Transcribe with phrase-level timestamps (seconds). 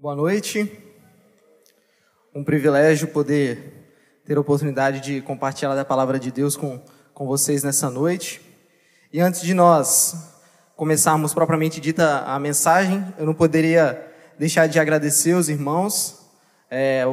[0.00, 0.66] Boa noite.
[2.34, 3.84] Um privilégio poder
[4.24, 6.80] ter a oportunidade de compartilhar a palavra de Deus com,
[7.12, 8.40] com vocês nessa noite.
[9.12, 10.14] E antes de nós
[10.74, 14.02] começarmos propriamente dita a mensagem, eu não poderia
[14.38, 16.18] deixar de agradecer os irmãos.
[16.70, 17.04] É,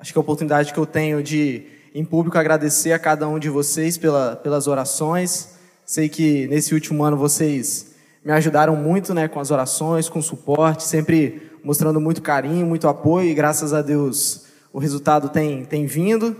[0.00, 3.48] acho que a oportunidade que eu tenho de, em público, agradecer a cada um de
[3.48, 5.50] vocês pela, pelas orações.
[5.86, 7.94] Sei que nesse último ano vocês
[8.24, 12.86] me ajudaram muito né, com as orações, com o suporte, sempre mostrando muito carinho, muito
[12.86, 16.36] apoio, e graças a Deus o resultado tem, tem vindo.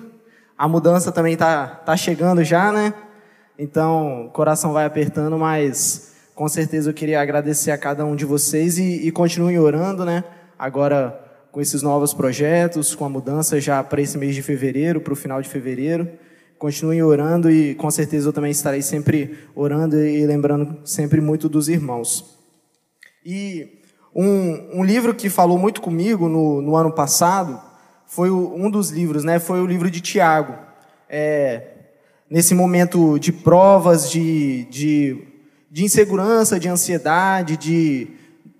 [0.57, 2.93] A mudança também está tá chegando já, né?
[3.59, 8.25] Então, o coração vai apertando, mas com certeza eu queria agradecer a cada um de
[8.25, 10.25] vocês e, e continuem orando, né?
[10.59, 11.21] Agora,
[11.51, 15.17] com esses novos projetos, com a mudança já para esse mês de fevereiro, para o
[15.17, 16.09] final de fevereiro.
[16.59, 21.69] Continuem orando e com certeza eu também estarei sempre orando e lembrando sempre muito dos
[21.69, 22.39] irmãos.
[23.25, 23.84] E
[24.15, 27.61] um, um livro que falou muito comigo no, no ano passado
[28.07, 29.39] foi o, um dos livros, né?
[29.39, 30.55] Foi o livro de Tiago.
[31.09, 31.69] É,
[32.31, 35.27] nesse momento de provas, de, de,
[35.71, 38.09] de insegurança, de ansiedade, de,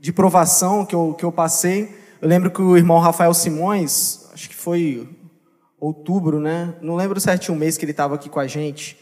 [0.01, 4.49] de provação que eu, que eu passei, eu lembro que o irmão Rafael Simões, acho
[4.49, 5.09] que foi
[5.79, 6.75] outubro, né?
[6.81, 8.97] Não lembro certinho o mês que ele estava aqui com a gente.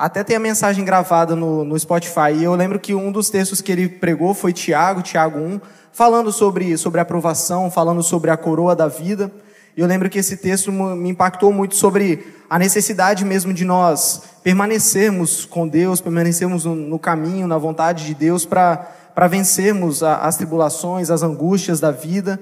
[0.00, 2.32] Até tem a mensagem gravada no, no Spotify.
[2.34, 5.60] E eu lembro que um dos textos que ele pregou foi Tiago, Tiago 1,
[5.92, 9.30] falando sobre, sobre aprovação, falando sobre a coroa da vida.
[9.76, 14.22] E eu lembro que esse texto me impactou muito sobre a necessidade mesmo de nós
[14.42, 18.88] permanecermos com Deus, permanecermos no, no caminho, na vontade de Deus, para
[19.28, 22.40] vencermos a, as tribulações, as angústias da vida.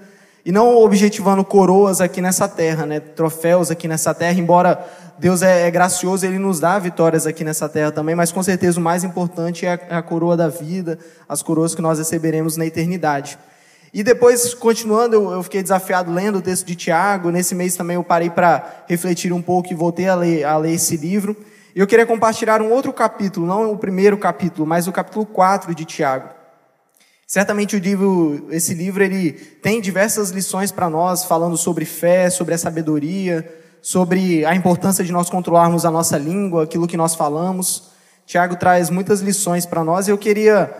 [0.48, 3.00] E não objetivando coroas aqui nessa terra, né?
[3.00, 4.82] troféus aqui nessa terra, embora
[5.18, 8.80] Deus é, é, gracioso, Ele nos dá vitórias aqui nessa terra também, mas com certeza
[8.80, 12.56] o mais importante é a, é a coroa da vida, as coroas que nós receberemos
[12.56, 13.38] na eternidade.
[13.92, 17.30] E depois, continuando, eu, eu fiquei desafiado lendo o texto de Tiago.
[17.30, 20.72] Nesse mês também eu parei para refletir um pouco e voltei a ler, a ler
[20.72, 21.36] esse livro.
[21.76, 25.74] E eu queria compartilhar um outro capítulo, não o primeiro capítulo, mas o capítulo 4
[25.74, 26.37] de Tiago.
[27.30, 32.54] Certamente o livro, esse livro ele tem diversas lições para nós, falando sobre fé, sobre
[32.54, 33.46] a sabedoria,
[33.82, 37.90] sobre a importância de nós controlarmos a nossa língua, aquilo que nós falamos.
[38.24, 40.74] Tiago traz muitas lições para nós e eu queria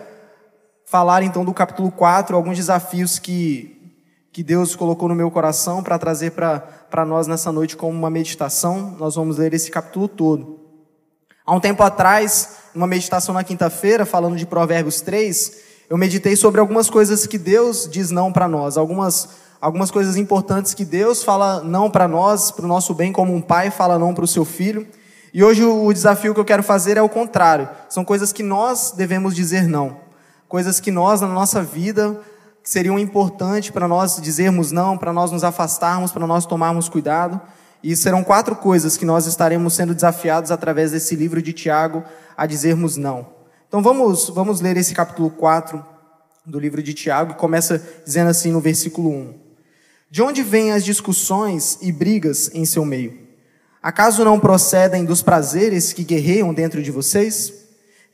[0.85, 3.93] falar então do capítulo 4, alguns desafios que,
[4.31, 8.95] que Deus colocou no meu coração para trazer para nós nessa noite como uma meditação.
[8.97, 10.59] Nós vamos ler esse capítulo todo.
[11.45, 16.61] Há um tempo atrás, numa meditação na quinta-feira, falando de Provérbios 3, eu meditei sobre
[16.61, 19.29] algumas coisas que Deus diz não para nós, algumas
[19.61, 23.41] algumas coisas importantes que Deus fala não para nós, para o nosso bem, como um
[23.41, 24.87] pai fala não para o seu filho.
[25.33, 27.67] E hoje o desafio que eu quero fazer é o contrário.
[27.89, 29.97] São coisas que nós devemos dizer não.
[30.47, 32.19] Coisas que nós, na nossa vida,
[32.63, 37.39] seriam importantes para nós dizermos não, para nós nos afastarmos, para nós tomarmos cuidado.
[37.83, 42.03] E serão quatro coisas que nós estaremos sendo desafiados através desse livro de Tiago
[42.35, 43.38] a dizermos não.
[43.69, 45.85] Então vamos, vamos ler esse capítulo 4
[46.43, 49.33] do livro de Tiago, que começa dizendo assim no versículo 1.
[50.09, 53.15] De onde vêm as discussões e brigas em seu meio?
[53.79, 57.53] Acaso não procedem dos prazeres que guerreiam dentro de vocês?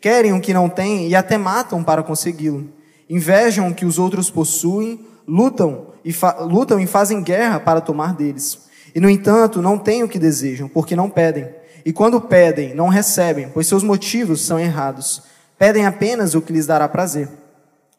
[0.01, 2.69] Querem o que não têm e até matam para consegui-lo.
[3.09, 8.59] Invejam o que os outros possuem, lutam e, lutam e fazem guerra para tomar deles.
[8.93, 11.47] E, no entanto, não têm o que desejam, porque não pedem.
[11.85, 15.23] E quando pedem, não recebem, pois seus motivos são errados.
[15.57, 17.29] Pedem apenas o que lhes dará prazer.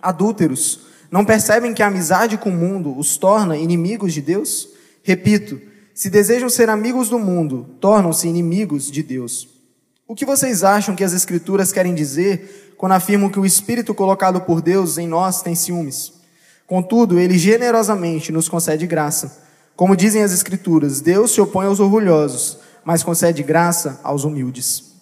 [0.00, 0.80] Adúlteros,
[1.10, 4.68] não percebem que a amizade com o mundo os torna inimigos de Deus?
[5.02, 5.60] Repito,
[5.94, 9.48] se desejam ser amigos do mundo, tornam-se inimigos de Deus.
[10.06, 14.40] O que vocês acham que as Escrituras querem dizer quando afirmam que o Espírito colocado
[14.42, 16.12] por Deus em nós tem ciúmes?
[16.66, 19.44] Contudo, ele generosamente nos concede graça.
[19.74, 24.95] Como dizem as Escrituras, Deus se opõe aos orgulhosos, mas concede graça aos humildes.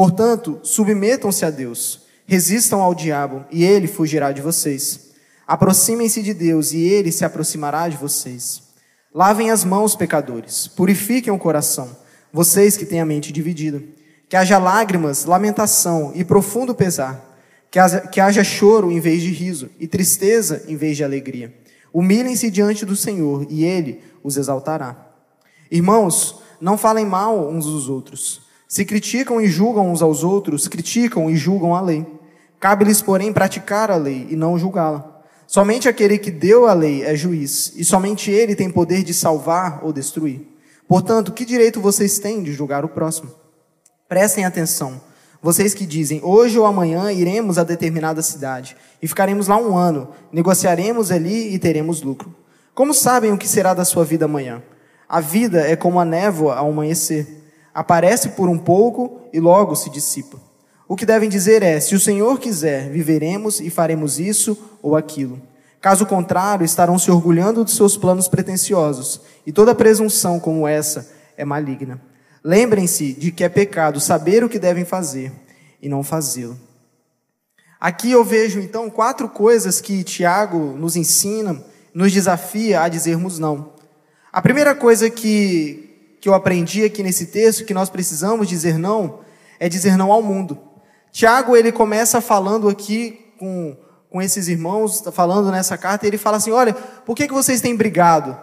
[0.00, 5.10] Portanto, submetam-se a Deus, resistam ao diabo, e ele fugirá de vocês.
[5.46, 8.62] Aproximem-se de Deus e ele se aproximará de vocês.
[9.14, 10.66] Lavem as mãos, pecadores.
[10.66, 11.94] Purifiquem o coração,
[12.32, 13.82] vocês que têm a mente dividida.
[14.26, 17.38] Que haja lágrimas, lamentação e profundo pesar.
[17.70, 21.54] Que haja, que haja choro em vez de riso e tristeza em vez de alegria.
[21.92, 25.12] Humilhem-se diante do Senhor e ele os exaltará.
[25.70, 28.48] Irmãos, não falem mal uns dos outros.
[28.70, 32.06] Se criticam e julgam uns aos outros, criticam e julgam a lei.
[32.60, 35.22] Cabe-lhes, porém, praticar a lei e não julgá-la.
[35.44, 39.80] Somente aquele que deu a lei é juiz, e somente ele tem poder de salvar
[39.82, 40.46] ou destruir.
[40.86, 43.32] Portanto, que direito vocês têm de julgar o próximo?
[44.08, 45.00] Prestem atenção.
[45.42, 50.10] Vocês que dizem, hoje ou amanhã iremos a determinada cidade e ficaremos lá um ano,
[50.32, 52.32] negociaremos ali e teremos lucro.
[52.72, 54.62] Como sabem o que será da sua vida amanhã?
[55.08, 57.39] A vida é como a névoa ao amanhecer.
[57.74, 60.38] Aparece por um pouco e logo se dissipa.
[60.88, 65.40] O que devem dizer é: se o Senhor quiser, viveremos e faremos isso ou aquilo.
[65.80, 71.44] Caso contrário, estarão se orgulhando dos seus planos pretensiosos, e toda presunção como essa é
[71.44, 72.00] maligna.
[72.44, 75.32] Lembrem-se de que é pecado saber o que devem fazer
[75.80, 76.58] e não fazê-lo.
[77.80, 81.62] Aqui eu vejo então quatro coisas que Tiago nos ensina,
[81.94, 83.72] nos desafia a dizermos não.
[84.30, 85.89] A primeira coisa que,
[86.20, 89.20] que eu aprendi aqui nesse texto, que nós precisamos dizer não,
[89.58, 90.58] é dizer não ao mundo.
[91.10, 93.76] Tiago, ele começa falando aqui com,
[94.10, 97.60] com esses irmãos, tá falando nessa carta, ele fala assim, olha, por que, que vocês
[97.60, 98.36] têm brigado?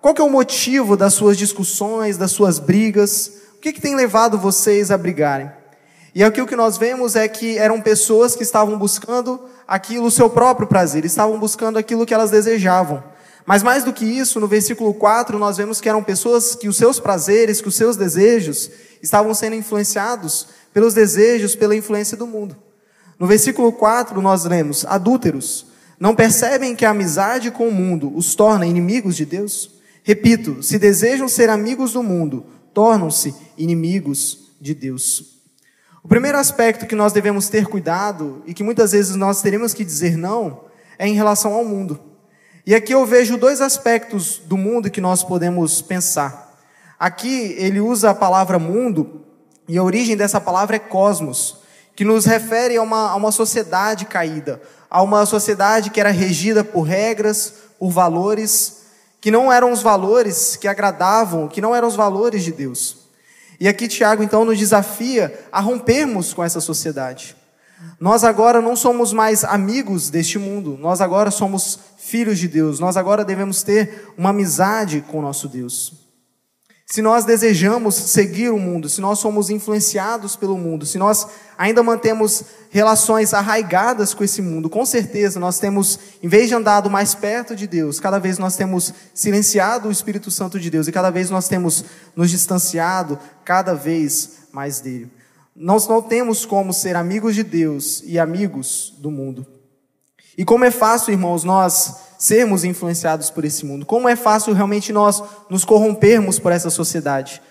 [0.00, 3.30] Qual que é o motivo das suas discussões, das suas brigas?
[3.56, 5.50] O que, que tem levado vocês a brigarem?
[6.14, 10.10] E aqui o que nós vemos é que eram pessoas que estavam buscando aquilo, o
[10.10, 13.02] seu próprio prazer, estavam buscando aquilo que elas desejavam.
[13.46, 16.76] Mas mais do que isso, no versículo 4, nós vemos que eram pessoas que os
[16.76, 18.70] seus prazeres, que os seus desejos
[19.02, 22.56] estavam sendo influenciados pelos desejos, pela influência do mundo.
[23.18, 25.66] No versículo 4, nós lemos: Adúlteros,
[25.98, 29.70] não percebem que a amizade com o mundo os torna inimigos de Deus?
[30.02, 35.40] Repito, se desejam ser amigos do mundo, tornam-se inimigos de Deus.
[36.02, 39.84] O primeiro aspecto que nós devemos ter cuidado e que muitas vezes nós teremos que
[39.84, 40.64] dizer não
[40.98, 42.00] é em relação ao mundo.
[42.70, 46.56] E aqui eu vejo dois aspectos do mundo que nós podemos pensar.
[47.00, 49.24] Aqui ele usa a palavra mundo
[49.66, 51.56] e a origem dessa palavra é cosmos,
[51.96, 56.62] que nos refere a uma, a uma sociedade caída, a uma sociedade que era regida
[56.62, 58.82] por regras, por valores,
[59.20, 62.98] que não eram os valores que agradavam, que não eram os valores de Deus.
[63.58, 67.34] E aqui Tiago então nos desafia a rompermos com essa sociedade.
[67.98, 72.96] Nós agora não somos mais amigos deste mundo, nós agora somos filhos de Deus, nós
[72.96, 76.10] agora devemos ter uma amizade com nosso Deus.
[76.90, 81.24] Se nós desejamos seguir o mundo, se nós somos influenciados pelo mundo, se nós
[81.56, 86.90] ainda mantemos relações arraigadas com esse mundo, com certeza nós temos, em vez de andado
[86.90, 90.92] mais perto de Deus, cada vez nós temos silenciado o Espírito Santo de Deus e
[90.92, 91.84] cada vez nós temos
[92.16, 95.19] nos distanciado cada vez mais dele.
[95.62, 99.46] Nós não temos como ser amigos de Deus e amigos do mundo.
[100.38, 103.84] E como é fácil, irmãos, nós sermos influenciados por esse mundo.
[103.84, 107.42] Como é fácil realmente nós nos corrompermos por essa sociedade.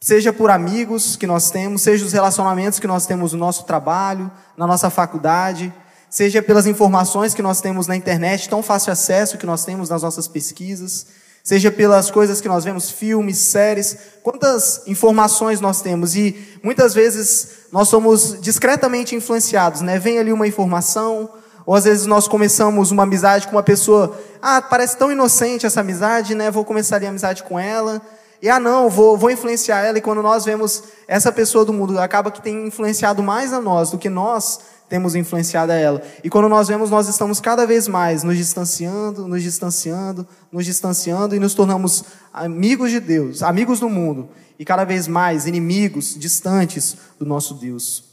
[0.00, 4.32] Seja por amigos que nós temos, seja os relacionamentos que nós temos no nosso trabalho,
[4.56, 5.70] na nossa faculdade,
[6.08, 10.02] seja pelas informações que nós temos na internet, tão fácil acesso que nós temos nas
[10.02, 11.08] nossas pesquisas,
[11.44, 17.48] seja pelas coisas que nós vemos, filmes, séries, quantas informações nós temos e muitas vezes
[17.70, 19.98] nós somos discretamente influenciados, né?
[19.98, 21.28] Vem ali uma informação,
[21.66, 25.80] ou às vezes nós começamos uma amizade com uma pessoa, ah, parece tão inocente essa
[25.80, 26.50] amizade, né?
[26.50, 28.00] Vou começar ali a amizade com ela.
[28.40, 29.98] E ah, não, vou, vou influenciar ela.
[29.98, 33.90] E quando nós vemos essa pessoa do mundo, acaba que tem influenciado mais a nós
[33.90, 36.02] do que nós temos influenciado a ela.
[36.22, 41.34] E quando nós vemos, nós estamos cada vez mais nos distanciando, nos distanciando, nos distanciando
[41.34, 44.28] e nos tornamos amigos de Deus, amigos do mundo.
[44.58, 48.04] E cada vez mais inimigos, distantes do nosso Deus.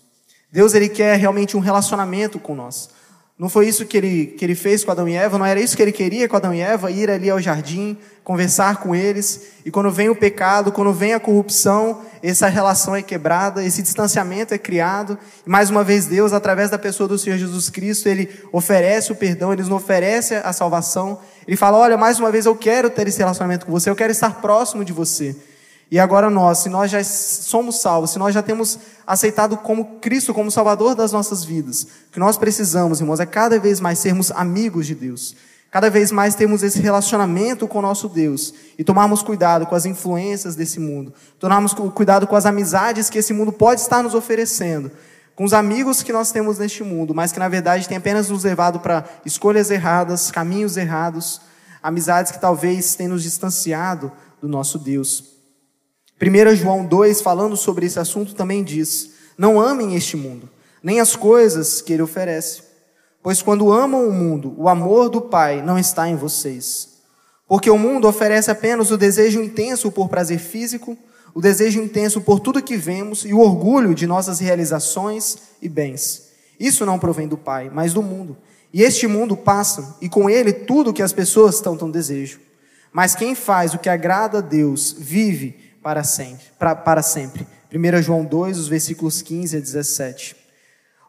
[0.51, 2.89] Deus, Ele quer realmente um relacionamento com nós.
[3.41, 5.75] Não foi isso que ele, que ele fez com Adão e Eva, não era isso
[5.75, 9.71] que ele queria com Adão e Eva, ir ali ao jardim, conversar com eles, e
[9.71, 14.59] quando vem o pecado, quando vem a corrupção, essa relação é quebrada, esse distanciamento é
[14.59, 19.11] criado, e mais uma vez Deus, através da pessoa do Senhor Jesus Cristo, Ele oferece
[19.11, 22.91] o perdão, Ele nos oferece a salvação, Ele fala, olha, mais uma vez eu quero
[22.91, 25.35] ter esse relacionamento com você, eu quero estar próximo de você,
[25.91, 30.33] e agora nós, se nós já somos salvos, se nós já temos aceitado como Cristo
[30.33, 34.31] como Salvador das nossas vidas, o que nós precisamos, irmãos, é cada vez mais sermos
[34.31, 35.35] amigos de Deus.
[35.69, 39.85] Cada vez mais termos esse relacionamento com o nosso Deus e tomarmos cuidado com as
[39.85, 44.91] influências desse mundo, tomarmos cuidado com as amizades que esse mundo pode estar nos oferecendo,
[45.35, 48.43] com os amigos que nós temos neste mundo, mas que na verdade têm apenas nos
[48.43, 51.41] levado para escolhas erradas, caminhos errados,
[51.81, 55.30] amizades que talvez tenham nos distanciado do nosso Deus.
[56.21, 60.47] 1 João 2, falando sobre esse assunto, também diz: Não amem este mundo,
[60.83, 62.61] nem as coisas que ele oferece.
[63.23, 66.89] Pois quando amam o mundo, o amor do Pai não está em vocês.
[67.47, 70.95] Porque o mundo oferece apenas o desejo intenso por prazer físico,
[71.33, 76.29] o desejo intenso por tudo que vemos e o orgulho de nossas realizações e bens.
[76.59, 78.37] Isso não provém do Pai, mas do mundo.
[78.71, 82.39] E este mundo passa, e com ele tudo que as pessoas tanto desejam.
[82.93, 86.45] Mas quem faz o que agrada a Deus vive para sempre.
[86.57, 87.47] Pra, para sempre.
[87.73, 90.35] 1 João 2, os versículos 15 a 17.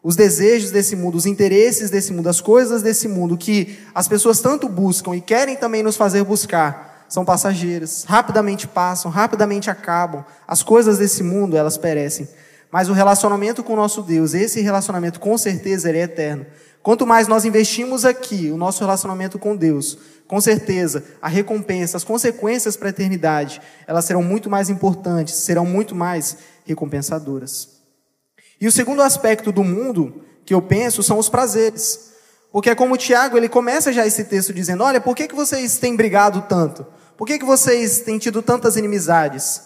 [0.01, 4.41] Os desejos desse mundo, os interesses desse mundo, as coisas desse mundo que as pessoas
[4.41, 10.25] tanto buscam e querem também nos fazer buscar, são passageiras, rapidamente passam, rapidamente acabam.
[10.47, 12.27] As coisas desse mundo, elas perecem.
[12.71, 16.45] Mas o relacionamento com o nosso Deus, esse relacionamento com certeza ele é eterno.
[16.81, 22.03] Quanto mais nós investimos aqui, o nosso relacionamento com Deus, com certeza, a recompensa, as
[22.03, 27.81] consequências para a eternidade, elas serão muito mais importantes, serão muito mais recompensadoras.
[28.59, 32.11] E o segundo aspecto do mundo que eu penso são os prazeres.
[32.51, 35.35] Porque é como o Tiago, ele começa já esse texto dizendo, olha, por que, que
[35.35, 36.85] vocês têm brigado tanto?
[37.17, 39.61] Por que, que vocês têm tido tantas inimizades?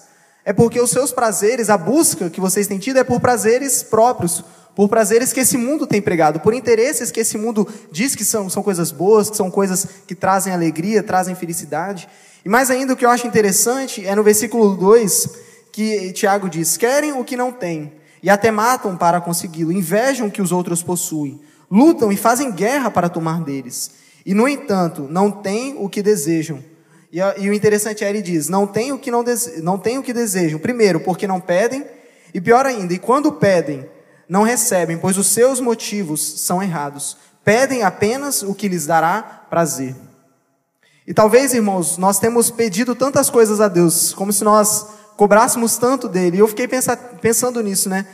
[0.45, 4.43] É porque os seus prazeres, a busca que vocês têm tido é por prazeres próprios,
[4.77, 8.47] por prazeres que esse mundo tem pregado, por interesses que esse mundo diz que são,
[8.47, 12.07] são coisas boas, que são coisas que trazem alegria, trazem felicidade.
[12.45, 15.29] E mais ainda, o que eu acho interessante é no versículo 2,
[15.71, 17.91] que Tiago diz: Querem o que não têm,
[18.21, 21.41] e até matam para consegui-lo, invejam o que os outros possuem,
[21.71, 23.89] lutam e fazem guerra para tomar deles.
[24.23, 26.63] E, no entanto, não têm o que desejam.
[27.11, 29.97] E, e o interessante é, ele diz, não têm o que não, dese, não têm
[29.97, 30.59] o que desejam.
[30.59, 31.83] Primeiro, porque não pedem,
[32.31, 33.83] e pior ainda, e quando pedem,
[34.27, 37.17] não recebem, pois os seus motivos são errados.
[37.43, 39.95] Pedem apenas o que lhes dará prazer.
[41.05, 46.09] E talvez, irmãos, nós temos pedido tantas coisas a Deus, como se nós cobrássemos tanto
[46.09, 46.37] dele.
[46.37, 46.67] E eu fiquei
[47.21, 48.05] pensando nisso, né?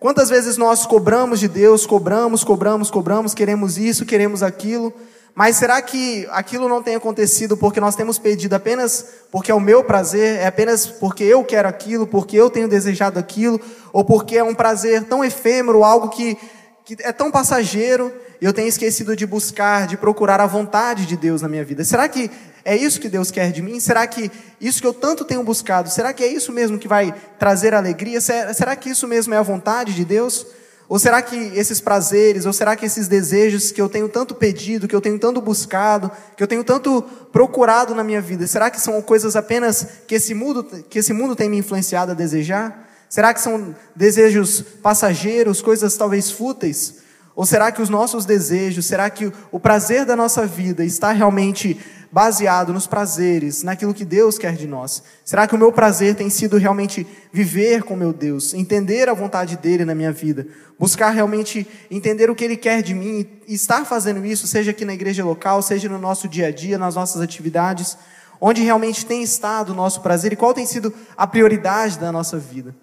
[0.00, 4.94] Quantas vezes nós cobramos de Deus, cobramos, cobramos, cobramos, queremos isso, queremos aquilo,
[5.38, 9.60] mas será que aquilo não tem acontecido porque nós temos pedido apenas porque é o
[9.60, 13.60] meu prazer, é apenas porque eu quero aquilo, porque eu tenho desejado aquilo,
[13.92, 16.36] ou porque é um prazer tão efêmero, algo que,
[16.84, 21.16] que é tão passageiro, e eu tenho esquecido de buscar, de procurar a vontade de
[21.16, 21.84] Deus na minha vida?
[21.84, 22.28] Será que
[22.64, 23.78] é isso que Deus quer de mim?
[23.78, 27.14] Será que isso que eu tanto tenho buscado, será que é isso mesmo que vai
[27.38, 28.20] trazer alegria?
[28.20, 30.44] Será que isso mesmo é a vontade de Deus?
[30.88, 34.88] Ou será que esses prazeres, ou será que esses desejos que eu tenho tanto pedido,
[34.88, 38.80] que eu tenho tanto buscado, que eu tenho tanto procurado na minha vida, será que
[38.80, 42.88] são coisas apenas que esse mundo, que esse mundo tem me influenciado a desejar?
[43.06, 46.96] Será que são desejos passageiros, coisas talvez fúteis?
[47.36, 51.78] Ou será que os nossos desejos, será que o prazer da nossa vida está realmente
[52.10, 55.02] baseado nos prazeres, naquilo que Deus quer de nós?
[55.24, 59.56] Será que o meu prazer tem sido realmente viver com meu Deus, entender a vontade
[59.56, 60.46] dele na minha vida,
[60.78, 64.84] buscar realmente entender o que ele quer de mim e estar fazendo isso, seja aqui
[64.84, 67.96] na igreja local, seja no nosso dia a dia, nas nossas atividades,
[68.40, 72.38] onde realmente tem estado o nosso prazer e qual tem sido a prioridade da nossa
[72.38, 72.74] vida?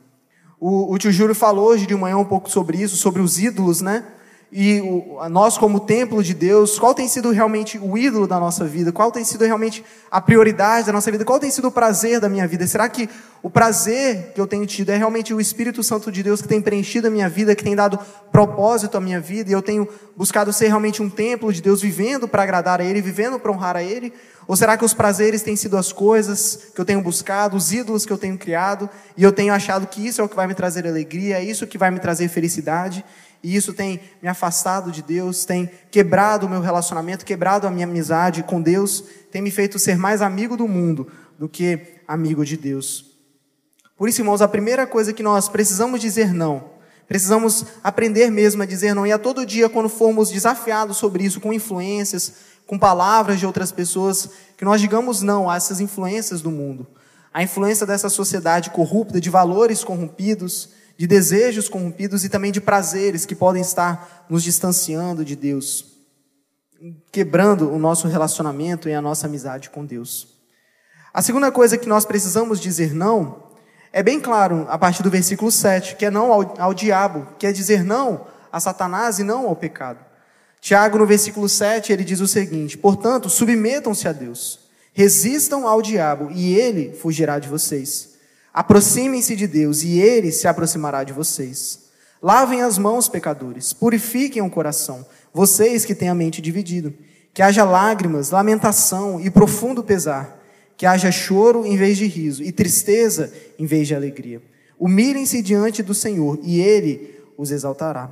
[0.59, 3.81] O, o tio Júlio falou hoje de manhã um pouco sobre isso, sobre os ídolos,
[3.81, 4.03] né?
[4.57, 8.63] E o, nós como templo de Deus, qual tem sido realmente o ídolo da nossa
[8.63, 8.89] vida?
[8.89, 11.25] Qual tem sido realmente a prioridade da nossa vida?
[11.25, 12.65] Qual tem sido o prazer da minha vida?
[12.65, 13.09] Será que
[13.43, 16.61] o prazer que eu tenho tido é realmente o Espírito Santo de Deus que tem
[16.61, 17.99] preenchido a minha vida, que tem dado
[18.31, 22.25] propósito à minha vida e eu tenho buscado ser realmente um templo de Deus, vivendo
[22.25, 24.13] para agradar a Ele, vivendo para honrar a Ele?
[24.47, 28.05] Ou será que os prazeres têm sido as coisas que eu tenho buscado, os ídolos
[28.05, 30.53] que eu tenho criado, e eu tenho achado que isso é o que vai me
[30.53, 33.03] trazer alegria, é isso que vai me trazer felicidade?
[33.45, 37.85] E isso tem me afastado de Deus, tem quebrado o meu relacionamento, quebrado a minha
[37.85, 42.57] amizade com Deus, tem me feito ser mais amigo do mundo do que amigo de
[42.57, 43.05] Deus.
[43.95, 46.71] Por isso, irmãos, a primeira coisa que nós precisamos dizer não,
[47.07, 51.39] precisamos aprender mesmo a dizer não, e a todo dia, quando formos desafiados sobre isso,
[51.39, 52.33] com influências,
[52.65, 56.87] com palavras de outras pessoas, que nós digamos não a essas influências do mundo,
[57.31, 63.25] a influência dessa sociedade corrupta, de valores corrompidos, de desejos corrompidos e também de prazeres
[63.25, 65.85] que podem estar nos distanciando de Deus,
[67.11, 70.35] quebrando o nosso relacionamento e a nossa amizade com Deus.
[71.13, 73.43] A segunda coisa que nós precisamos dizer não
[73.91, 77.47] é bem claro a partir do versículo 7, que é não ao, ao diabo, que
[77.47, 79.99] é dizer não a Satanás e não ao pecado.
[80.59, 86.29] Tiago, no versículo 7, ele diz o seguinte: Portanto, submetam-se a Deus, resistam ao diabo,
[86.31, 88.14] e ele fugirá de vocês.
[88.55, 91.89] Aproximem-se de Deus e ele se aproximará de vocês.
[92.21, 96.93] Lavem as mãos, pecadores, purifiquem o coração, vocês que têm a mente dividida.
[97.33, 100.41] Que haja lágrimas, lamentação e profundo pesar.
[100.77, 104.41] Que haja choro em vez de riso e tristeza em vez de alegria.
[104.79, 108.09] Humilhem-se diante do Senhor e ele os exaltará.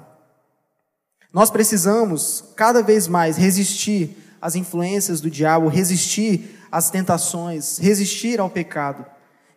[1.32, 8.50] Nós precisamos cada vez mais resistir às influências do diabo, resistir às tentações, resistir ao
[8.50, 9.06] pecado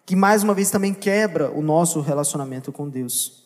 [0.06, 3.44] que mais uma vez também quebra o nosso relacionamento com Deus.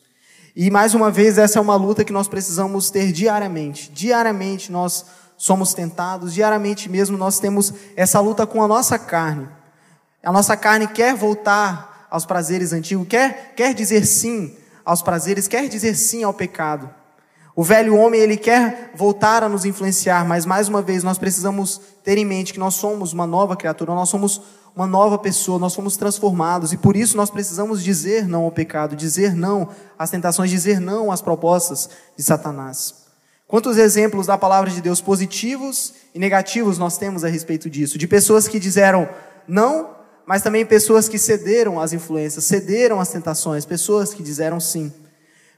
[0.54, 3.90] E mais uma vez, essa é uma luta que nós precisamos ter diariamente.
[3.90, 5.06] Diariamente nós
[5.38, 9.48] somos tentados, diariamente mesmo nós temos essa luta com a nossa carne.
[10.22, 15.66] A nossa carne quer voltar aos prazeres antigos, quer, quer dizer sim aos prazeres, quer
[15.66, 16.90] dizer sim ao pecado.
[17.56, 21.80] O velho homem, ele quer voltar a nos influenciar, mas mais uma vez nós precisamos
[22.04, 24.42] ter em mente que nós somos uma nova criatura, nós somos
[24.74, 28.96] uma nova pessoa, nós fomos transformados e por isso nós precisamos dizer não ao pecado,
[28.96, 32.94] dizer não às tentações, dizer não às propostas de Satanás.
[33.46, 37.98] Quantos exemplos da palavra de Deus positivos e negativos nós temos a respeito disso?
[37.98, 39.08] De pessoas que disseram
[39.46, 39.90] não,
[40.24, 44.92] mas também pessoas que cederam às influências, cederam às tentações, pessoas que disseram sim.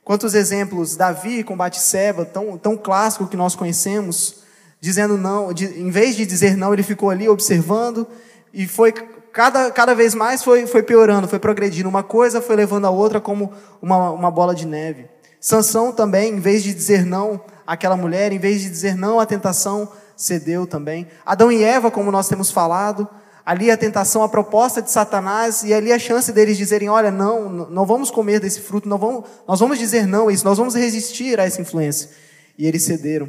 [0.03, 4.37] Quantos exemplos, Davi com Batseba, tão, tão clássico que nós conhecemos,
[4.81, 8.07] dizendo não, de, em vez de dizer não, ele ficou ali observando
[8.53, 8.93] e foi
[9.33, 11.89] cada, cada vez mais foi, foi piorando, foi progredindo.
[11.89, 15.07] Uma coisa foi levando a outra como uma, uma bola de neve.
[15.41, 19.27] Sansão também, em vez de dizer não àquela mulher, em vez de dizer não à
[19.27, 21.09] tentação, cedeu também.
[21.25, 23.09] Adão e Eva, como nós temos falado,
[23.45, 27.49] ali a tentação, a proposta de Satanás, e ali a chance deles dizerem, olha, não,
[27.49, 30.75] não vamos comer desse fruto, não vamos, nós vamos dizer não a isso, nós vamos
[30.75, 32.11] resistir a essa influência.
[32.57, 33.29] E eles cederam.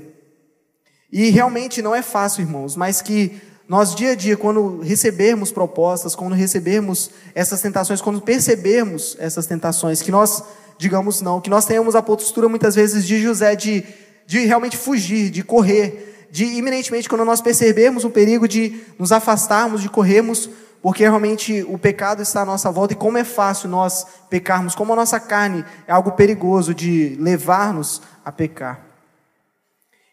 [1.11, 3.41] E realmente não é fácil, irmãos, mas que
[3.73, 9.99] nós dia a dia, quando recebermos propostas, quando recebermos essas tentações, quando percebermos essas tentações,
[9.99, 10.43] que nós
[10.77, 13.83] digamos não, que nós tenhamos a postura muitas vezes de José de,
[14.27, 19.81] de realmente fugir, de correr, de iminentemente quando nós percebermos o perigo de nos afastarmos,
[19.81, 20.47] de corrermos,
[20.79, 24.93] porque realmente o pecado está à nossa volta e como é fácil nós pecarmos, como
[24.93, 28.85] a nossa carne é algo perigoso de levar-nos a pecar.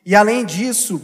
[0.07, 0.99] E além disso,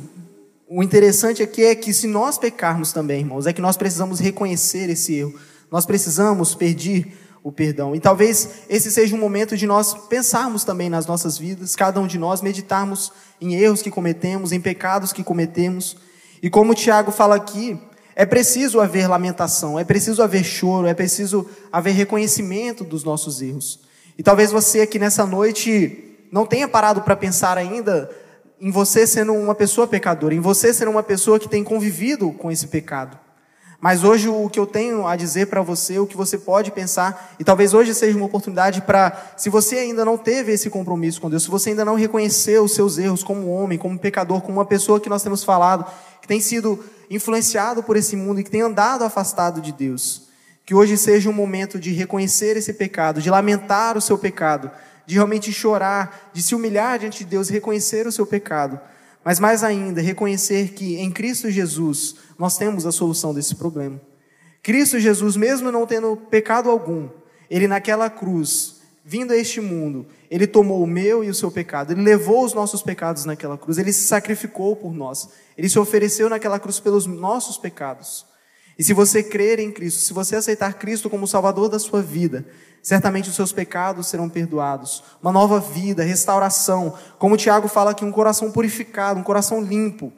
[0.68, 4.90] o interessante aqui é que se nós pecarmos também, irmãos, é que nós precisamos reconhecer
[4.90, 5.38] esse erro.
[5.70, 7.94] Nós precisamos pedir o perdão.
[7.94, 12.06] E talvez esse seja um momento de nós pensarmos também nas nossas vidas, cada um
[12.06, 15.96] de nós meditarmos em erros que cometemos, em pecados que cometemos.
[16.42, 17.78] E como o Tiago fala aqui,
[18.16, 23.78] é preciso haver lamentação, é preciso haver choro, é preciso haver reconhecimento dos nossos erros.
[24.18, 28.10] E talvez você aqui nessa noite não tenha parado para pensar ainda
[28.60, 32.50] em você sendo uma pessoa pecadora, em você sendo uma pessoa que tem convivido com
[32.50, 33.18] esse pecado.
[33.78, 37.34] Mas hoje o que eu tenho a dizer para você, o que você pode pensar,
[37.38, 41.28] e talvez hoje seja uma oportunidade para, se você ainda não teve esse compromisso com
[41.28, 44.64] Deus, se você ainda não reconheceu os seus erros como homem, como pecador, como uma
[44.64, 45.84] pessoa que nós temos falado,
[46.22, 50.22] que tem sido influenciado por esse mundo e que tem andado afastado de Deus,
[50.64, 54.70] que hoje seja um momento de reconhecer esse pecado, de lamentar o seu pecado,
[55.06, 58.78] de realmente chorar, de se humilhar diante de Deus, reconhecer o seu pecado,
[59.24, 64.00] mas mais ainda, reconhecer que em Cristo Jesus nós temos a solução desse problema.
[64.62, 67.08] Cristo Jesus, mesmo não tendo pecado algum,
[67.48, 71.92] ele naquela cruz, vindo a este mundo, ele tomou o meu e o seu pecado,
[71.92, 76.28] ele levou os nossos pecados naquela cruz, ele se sacrificou por nós, ele se ofereceu
[76.28, 78.26] naquela cruz pelos nossos pecados.
[78.78, 82.44] E se você crer em Cristo, se você aceitar Cristo como Salvador da sua vida,
[82.82, 85.02] certamente os seus pecados serão perdoados.
[85.22, 86.94] Uma nova vida, restauração.
[87.18, 90.12] Como o Tiago fala aqui, um coração purificado, um coração limpo.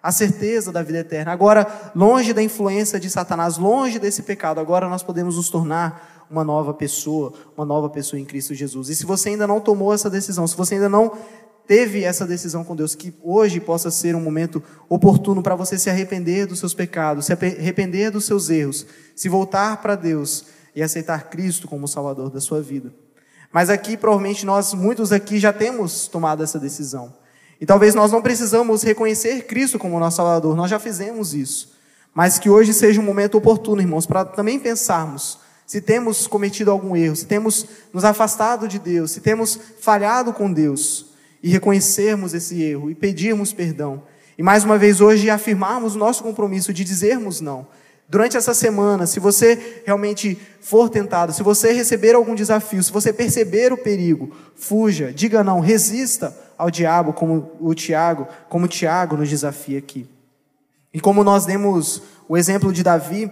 [0.00, 1.32] A certeza da vida eterna.
[1.32, 6.44] Agora, longe da influência de Satanás, longe desse pecado, agora nós podemos nos tornar uma
[6.44, 8.90] nova pessoa, uma nova pessoa em Cristo Jesus.
[8.90, 11.12] E se você ainda não tomou essa decisão, se você ainda não
[11.66, 15.88] teve essa decisão com Deus, que hoje possa ser um momento oportuno para você se
[15.88, 21.30] arrepender dos seus pecados, se arrepender dos seus erros, se voltar para Deus e aceitar
[21.30, 22.92] Cristo como Salvador da sua vida.
[23.52, 27.14] Mas aqui, provavelmente, nós, muitos aqui, já temos tomado essa decisão.
[27.60, 31.72] E talvez nós não precisamos reconhecer Cristo como nosso Salvador, nós já fizemos isso.
[32.12, 36.94] Mas que hoje seja um momento oportuno, irmãos, para também pensarmos se temos cometido algum
[36.94, 41.06] erro, se temos nos afastado de Deus, se temos falhado com Deus,
[41.44, 44.02] e reconhecermos esse erro e pedirmos perdão.
[44.36, 47.68] E mais uma vez hoje afirmarmos o nosso compromisso de dizermos não,
[48.06, 53.12] Durante essa semana, se você realmente for tentado, se você receber algum desafio, se você
[53.12, 59.16] perceber o perigo, fuja, diga não, resista ao diabo, como o Tiago, como o Tiago
[59.16, 60.06] nos desafia aqui.
[60.92, 63.30] E como nós demos o exemplo de Davi,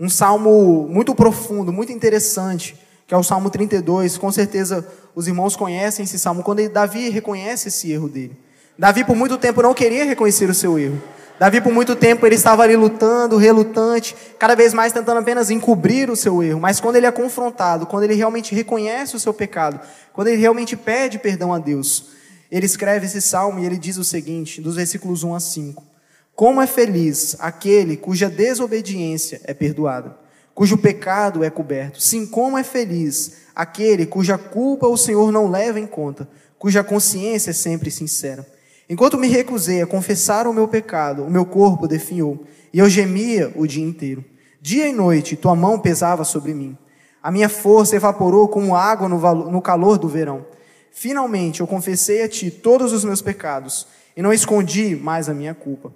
[0.00, 4.86] um salmo muito profundo, muito interessante, que é o Salmo 32, com certeza
[5.18, 8.38] os irmãos conhecem esse salmo, quando Davi reconhece esse erro dele.
[8.78, 11.02] Davi por muito tempo não queria reconhecer o seu erro.
[11.40, 16.08] Davi, por muito tempo, ele estava ali lutando, relutante, cada vez mais tentando apenas encobrir
[16.08, 16.60] o seu erro.
[16.60, 19.80] Mas quando ele é confrontado, quando ele realmente reconhece o seu pecado,
[20.12, 22.10] quando ele realmente pede perdão a Deus,
[22.48, 25.84] ele escreve esse salmo e ele diz o seguinte, dos versículos 1 a 5:
[26.32, 30.16] Como é feliz aquele cuja desobediência é perdoada,
[30.58, 32.02] cujo pecado é coberto.
[32.02, 37.50] Sim, como é feliz aquele cuja culpa o Senhor não leva em conta, cuja consciência
[37.50, 38.44] é sempre sincera.
[38.90, 43.52] Enquanto me recusei a confessar o meu pecado, o meu corpo definhou, e eu gemia
[43.54, 44.24] o dia inteiro.
[44.60, 46.76] Dia e noite tua mão pesava sobre mim.
[47.22, 50.44] A minha força evaporou como água no calor do verão.
[50.90, 55.54] Finalmente eu confessei a ti todos os meus pecados e não escondi mais a minha
[55.54, 55.92] culpa.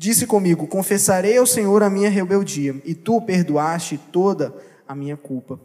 [0.00, 4.54] Disse comigo: Confessarei ao Senhor a minha rebeldia, e tu perdoaste toda
[4.86, 5.58] a minha culpa.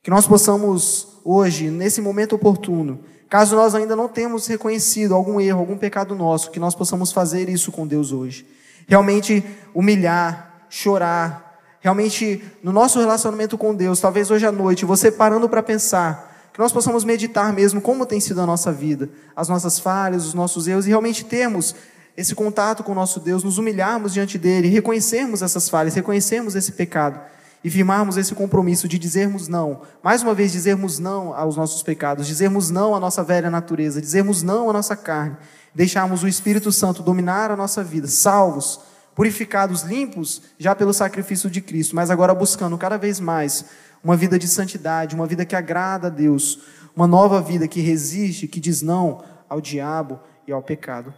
[0.00, 5.58] Que nós possamos hoje, nesse momento oportuno, caso nós ainda não temos reconhecido algum erro,
[5.58, 8.46] algum pecado nosso, que nós possamos fazer isso com Deus hoje.
[8.86, 9.44] Realmente
[9.74, 15.64] humilhar, chorar, realmente no nosso relacionamento com Deus, talvez hoje à noite, você parando para
[15.64, 20.24] pensar, que nós possamos meditar mesmo como tem sido a nossa vida, as nossas falhas,
[20.26, 21.74] os nossos erros, e realmente termos
[22.18, 26.72] esse contato com o nosso Deus, nos humilharmos diante dele, reconhecermos essas falhas, reconhecermos esse
[26.72, 27.20] pecado
[27.62, 29.82] e firmarmos esse compromisso de dizermos não.
[30.02, 34.42] Mais uma vez, dizermos não aos nossos pecados, dizermos não à nossa velha natureza, dizermos
[34.42, 35.36] não à nossa carne,
[35.72, 38.80] deixarmos o Espírito Santo dominar a nossa vida, salvos,
[39.14, 43.64] purificados, limpos já pelo sacrifício de Cristo, mas agora buscando cada vez mais
[44.02, 46.58] uma vida de santidade, uma vida que agrada a Deus,
[46.96, 51.14] uma nova vida que resiste, que diz não ao diabo e ao pecado.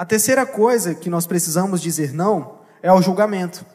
[0.00, 3.66] A terceira coisa que nós precisamos dizer não é o julgamento.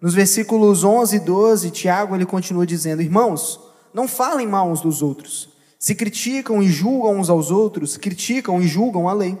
[0.00, 3.60] Nos versículos 11 e 12, Tiago ele continua dizendo: Irmãos,
[3.92, 5.50] não falem mal uns dos outros.
[5.78, 9.38] Se criticam e julgam uns aos outros, criticam e julgam a lei.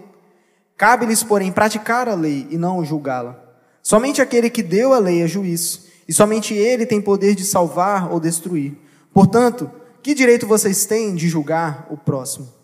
[0.76, 3.42] Cabe-lhes, porém, praticar a lei e não julgá-la.
[3.82, 8.12] Somente aquele que deu a lei é juiz, e somente ele tem poder de salvar
[8.12, 8.76] ou destruir.
[9.14, 9.70] Portanto,
[10.02, 12.57] que direito vocês têm de julgar o próximo?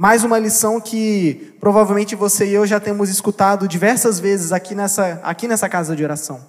[0.00, 5.18] Mais uma lição que provavelmente você e eu já temos escutado diversas vezes aqui nessa,
[5.24, 6.40] aqui nessa casa de oração.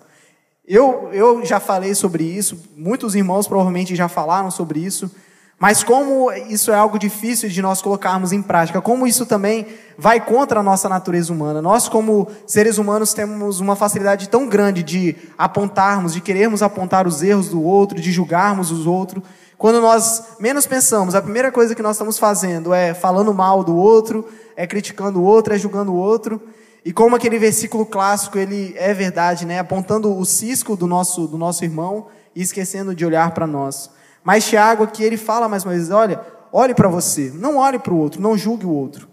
[0.67, 5.09] Eu, eu já falei sobre isso, muitos irmãos provavelmente já falaram sobre isso,
[5.57, 9.65] mas como isso é algo difícil de nós colocarmos em prática, como isso também
[9.97, 11.59] vai contra a nossa natureza humana.
[11.59, 17.23] Nós, como seres humanos, temos uma facilidade tão grande de apontarmos, de querermos apontar os
[17.23, 19.23] erros do outro, de julgarmos os outros,
[19.59, 23.75] quando nós menos pensamos, a primeira coisa que nós estamos fazendo é falando mal do
[23.75, 26.41] outro, é criticando o outro, é julgando o outro.
[26.85, 29.59] E como aquele versículo clássico, ele é verdade, né?
[29.59, 33.89] Apontando o cisco do nosso, do nosso irmão e esquecendo de olhar para nós.
[34.23, 37.93] Mas Tiago aqui, ele fala mais uma vez, olha, olhe para você, não olhe para
[37.93, 39.08] o outro, não julgue o outro.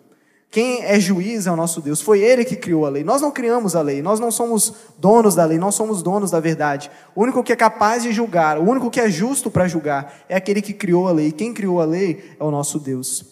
[0.57, 2.01] Quem é juiz é o nosso Deus.
[2.01, 3.05] Foi Ele que criou a lei.
[3.05, 4.01] Nós não criamos a lei.
[4.01, 5.59] Nós não somos donos da lei.
[5.59, 6.91] Nós somos donos da verdade.
[7.15, 10.35] O único que é capaz de julgar, o único que é justo para julgar, é
[10.35, 11.31] aquele que criou a lei.
[11.31, 13.27] Quem criou a lei é o nosso Deus.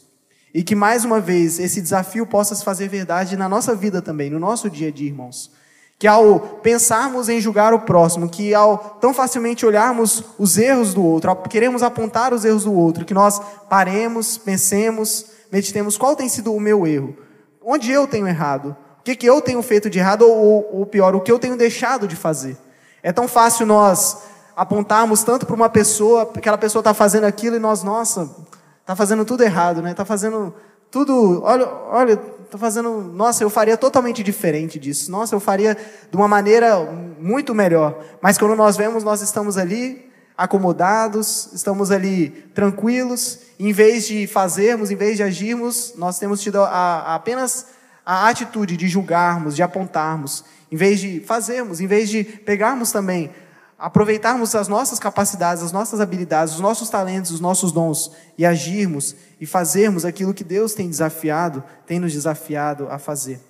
[0.52, 4.28] E que mais uma vez esse desafio possa se fazer verdade na nossa vida também,
[4.28, 5.50] no nosso dia a dia, irmãos.
[5.98, 11.02] Que ao pensarmos em julgar o próximo, que ao tão facilmente olharmos os erros do
[11.02, 16.28] outro, ao queremos apontar os erros do outro, que nós paremos, pensemos, meditemos qual tem
[16.28, 17.16] sido o meu erro.
[17.64, 18.76] Onde eu tenho errado?
[18.98, 20.22] O que, que eu tenho feito de errado?
[20.22, 22.56] Ou, ou pior, o que eu tenho deixado de fazer?
[23.04, 24.24] É tão fácil nós
[24.56, 28.34] apontarmos tanto para uma pessoa, que aquela pessoa está fazendo aquilo e nós, nossa,
[28.80, 29.92] está fazendo tudo errado, né?
[29.92, 30.52] Está fazendo
[30.90, 35.08] tudo, olha, olha, está fazendo, nossa, eu faria totalmente diferente disso.
[35.08, 35.76] Nossa, eu faria
[36.10, 36.80] de uma maneira
[37.20, 37.96] muito melhor.
[38.20, 40.03] Mas quando nós vemos, nós estamos ali
[40.36, 46.60] acomodados, estamos ali tranquilos, em vez de fazermos, em vez de agirmos, nós temos tido
[46.60, 47.66] a, a apenas
[48.04, 53.30] a atitude de julgarmos, de apontarmos, em vez de fazermos, em vez de pegarmos também,
[53.78, 59.14] aproveitarmos as nossas capacidades, as nossas habilidades, os nossos talentos, os nossos dons e agirmos
[59.40, 63.40] e fazermos aquilo que Deus tem desafiado, tem nos desafiado a fazer.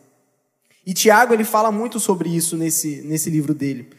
[0.87, 3.91] E Tiago ele fala muito sobre isso nesse, nesse livro dele.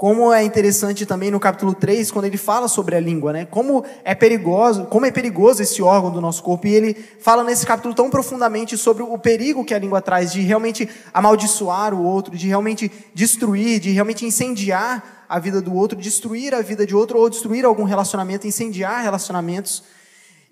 [0.00, 3.44] Como é interessante também no capítulo 3, quando ele fala sobre a língua, né?
[3.44, 6.66] Como é perigoso, como é perigoso esse órgão do nosso corpo.
[6.66, 10.40] E ele fala nesse capítulo tão profundamente sobre o perigo que a língua traz de
[10.40, 16.54] realmente amaldiçoar o outro, de realmente destruir, de realmente incendiar a vida do outro, destruir
[16.54, 19.82] a vida de outro ou destruir algum relacionamento, incendiar relacionamentos.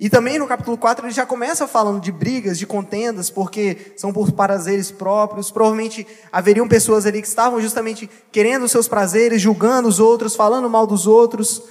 [0.01, 4.13] E também no capítulo 4 ele já começa falando de brigas, de contendas, porque são
[4.13, 5.51] por prazeres próprios.
[5.51, 10.71] Provavelmente haveriam pessoas ali que estavam justamente querendo os seus prazeres, julgando os outros, falando
[10.71, 11.63] mal dos outros.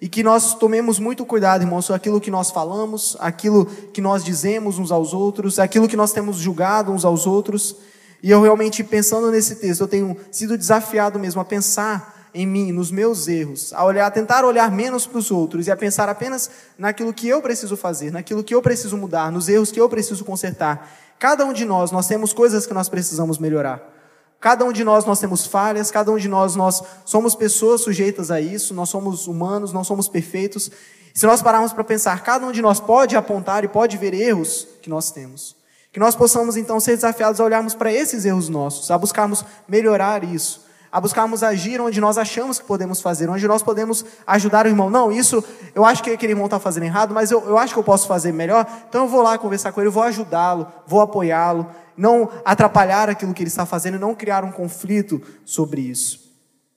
[0.00, 4.24] E que nós tomemos muito cuidado, irmãos, com aquilo que nós falamos, aquilo que nós
[4.24, 7.76] dizemos uns aos outros, aquilo que nós temos julgado uns aos outros.
[8.22, 12.72] E eu realmente, pensando nesse texto, eu tenho sido desafiado mesmo a pensar em mim,
[12.72, 16.08] nos meus erros, a olhar, a tentar olhar menos para os outros e a pensar
[16.08, 19.88] apenas naquilo que eu preciso fazer, naquilo que eu preciso mudar, nos erros que eu
[19.88, 20.90] preciso consertar.
[21.18, 23.92] Cada um de nós, nós temos coisas que nós precisamos melhorar.
[24.40, 28.30] Cada um de nós, nós temos falhas, cada um de nós, nós somos pessoas sujeitas
[28.30, 30.68] a isso, nós somos humanos, não somos perfeitos.
[31.14, 34.66] Se nós pararmos para pensar, cada um de nós pode apontar e pode ver erros
[34.80, 35.54] que nós temos.
[35.92, 40.24] Que nós possamos então ser desafiados a olharmos para esses erros nossos, a buscarmos melhorar
[40.24, 40.62] isso,
[40.92, 44.90] a buscarmos agir onde nós achamos que podemos fazer, onde nós podemos ajudar o irmão.
[44.90, 45.42] Não, isso
[45.74, 48.06] eu acho que aquele irmão está fazendo errado, mas eu, eu acho que eu posso
[48.06, 53.08] fazer melhor, então eu vou lá conversar com ele, vou ajudá-lo, vou apoiá-lo, não atrapalhar
[53.08, 56.20] aquilo que ele está fazendo, não criar um conflito sobre isso.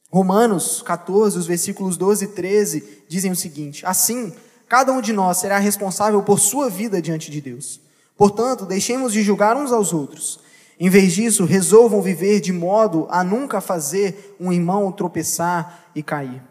[0.09, 4.33] Romanos 14, os versículos 12 e 13 dizem o seguinte: Assim,
[4.65, 7.81] cada um de nós será responsável por sua vida diante de Deus.
[8.15, 10.39] Portanto, deixemos de julgar uns aos outros.
[10.79, 16.41] Em vez disso, resolvam viver de modo a nunca fazer um irmão tropeçar e cair.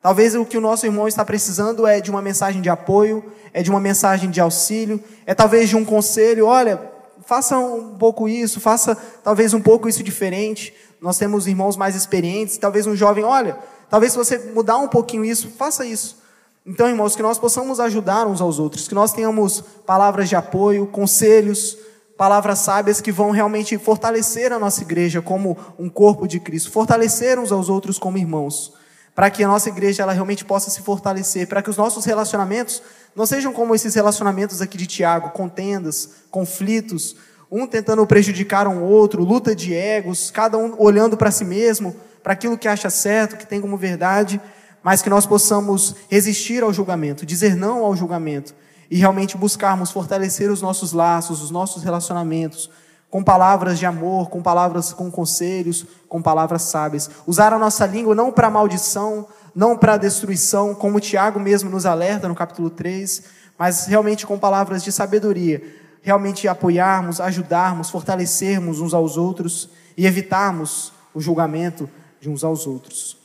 [0.00, 3.62] Talvez o que o nosso irmão está precisando é de uma mensagem de apoio, é
[3.62, 6.80] de uma mensagem de auxílio, é talvez de um conselho, olha,
[7.26, 10.72] faça um pouco isso, faça talvez um pouco isso diferente.
[11.00, 13.58] Nós temos irmãos mais experientes, talvez um jovem, olha,
[13.90, 16.16] talvez se você mudar um pouquinho isso, faça isso.
[16.64, 20.86] Então, irmãos, que nós possamos ajudar uns aos outros, que nós tenhamos palavras de apoio,
[20.86, 21.76] conselhos,
[22.18, 27.38] palavras sábias que vão realmente fortalecer a nossa igreja como um corpo de Cristo, fortalecer
[27.38, 28.74] uns aos outros como irmãos,
[29.14, 32.82] para que a nossa igreja ela realmente possa se fortalecer, para que os nossos relacionamentos
[33.14, 37.14] não sejam como esses relacionamentos aqui de Tiago, contendas, conflitos,
[37.48, 42.32] um tentando prejudicar um outro, luta de egos, cada um olhando para si mesmo, para
[42.32, 44.40] aquilo que acha certo, que tem como verdade,
[44.82, 48.56] mas que nós possamos resistir ao julgamento, dizer não ao julgamento
[48.90, 52.70] e realmente buscarmos fortalecer os nossos laços, os nossos relacionamentos,
[53.10, 57.10] com palavras de amor, com palavras com conselhos, com palavras sábias.
[57.26, 62.28] Usar a nossa língua não para maldição, não para destruição, como Tiago mesmo nos alerta
[62.28, 63.24] no capítulo 3,
[63.58, 65.62] mas realmente com palavras de sabedoria,
[66.02, 71.88] realmente apoiarmos, ajudarmos, fortalecermos uns aos outros e evitarmos o julgamento
[72.20, 73.18] de uns aos outros.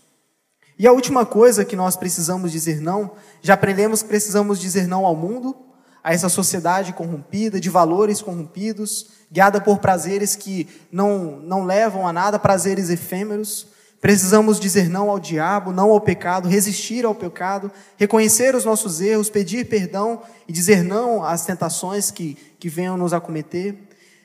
[0.77, 3.11] E a última coisa que nós precisamos dizer não,
[3.43, 5.53] já aprendemos que precisamos dizer não ao mundo,
[6.01, 12.13] a essa sociedade corrompida, de valores corrompidos, guiada por prazeres que não, não levam a
[12.13, 13.67] nada, prazeres efêmeros.
[13.99, 19.29] Precisamos dizer não ao diabo, não ao pecado, resistir ao pecado, reconhecer os nossos erros,
[19.29, 23.75] pedir perdão e dizer não às tentações que, que venham nos acometer.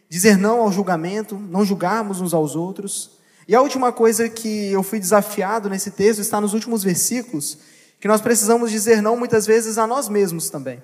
[0.08, 3.18] Dizer não ao julgamento, não julgarmos uns aos outros.
[3.48, 7.58] E a última coisa que eu fui desafiado nesse texto está nos últimos versículos,
[8.00, 10.82] que nós precisamos dizer não muitas vezes a nós mesmos também.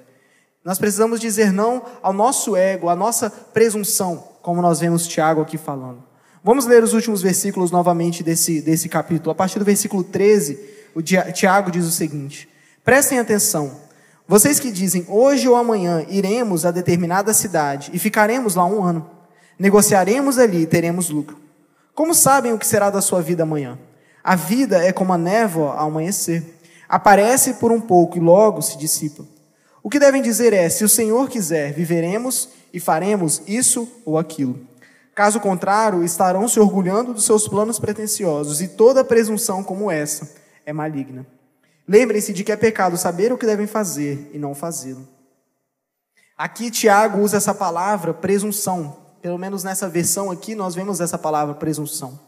[0.65, 5.59] Nós precisamos dizer não ao nosso ego, à nossa presunção, como nós vemos Tiago aqui
[5.59, 6.03] falando.
[6.43, 9.31] Vamos ler os últimos versículos novamente desse, desse capítulo.
[9.31, 10.59] A partir do versículo 13,
[10.95, 12.49] o Tiago diz o seguinte:
[12.85, 13.83] Prestem atenção.
[14.27, 19.11] Vocês que dizem, hoje ou amanhã iremos a determinada cidade e ficaremos lá um ano.
[19.59, 21.39] Negociaremos ali e teremos lucro.
[21.95, 23.79] Como sabem o que será da sua vida amanhã?
[24.23, 26.43] A vida é como a névoa ao amanhecer.
[26.89, 29.25] Aparece por um pouco e logo se dissipa.
[29.83, 34.59] O que devem dizer é: se o Senhor quiser, viveremos e faremos isso ou aquilo.
[35.15, 40.29] Caso contrário, estarão se orgulhando dos seus planos pretensiosos, e toda presunção como essa
[40.67, 41.27] é maligna.
[41.87, 45.07] Lembrem-se de que é pecado saber o que devem fazer e não fazê-lo.
[46.37, 51.55] Aqui Tiago usa essa palavra presunção pelo menos nessa versão aqui, nós vemos essa palavra
[51.55, 52.21] presunção.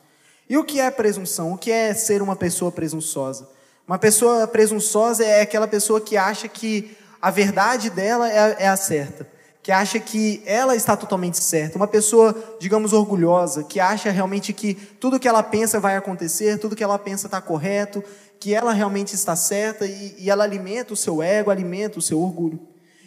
[0.48, 1.52] E o que é presunção?
[1.52, 3.46] O que é ser uma pessoa presunçosa?
[3.86, 8.76] Uma pessoa presunçosa é aquela pessoa que acha que a verdade dela é, é a
[8.76, 9.28] certa,
[9.62, 11.76] que acha que ela está totalmente certa.
[11.76, 16.74] Uma pessoa, digamos, orgulhosa, que acha realmente que tudo que ela pensa vai acontecer, tudo
[16.74, 18.02] que ela pensa está correto,
[18.40, 22.20] que ela realmente está certa e, e ela alimenta o seu ego, alimenta o seu
[22.20, 22.60] orgulho.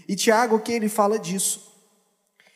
[0.08, 1.70] E Tiago, que ele fala disso.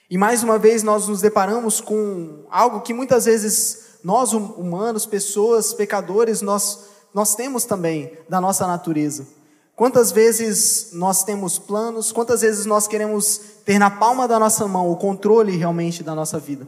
[0.09, 5.73] E mais uma vez nós nos deparamos com algo que muitas vezes nós humanos, pessoas,
[5.73, 9.27] pecadores, nós, nós temos também da nossa natureza.
[9.75, 14.89] Quantas vezes nós temos planos, quantas vezes nós queremos ter na palma da nossa mão
[14.89, 16.67] o controle realmente da nossa vida.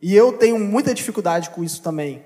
[0.00, 2.22] E eu tenho muita dificuldade com isso também